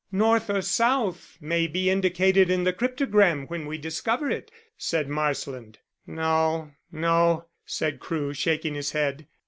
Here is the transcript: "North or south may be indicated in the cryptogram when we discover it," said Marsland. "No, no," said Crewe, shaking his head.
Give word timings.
"North 0.11 0.49
or 0.49 0.63
south 0.63 1.37
may 1.39 1.67
be 1.67 1.87
indicated 1.91 2.49
in 2.49 2.63
the 2.63 2.73
cryptogram 2.73 3.45
when 3.49 3.67
we 3.67 3.77
discover 3.77 4.31
it," 4.31 4.49
said 4.75 5.07
Marsland. 5.07 5.77
"No, 6.07 6.71
no," 6.91 7.45
said 7.67 7.99
Crewe, 7.99 8.33
shaking 8.33 8.73
his 8.73 8.93
head. 8.93 9.27